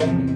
[0.00, 0.29] Bye.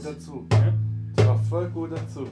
[0.00, 0.46] Gut dazu.
[0.52, 0.72] Ja?
[1.16, 2.26] Die war voll gut dazu.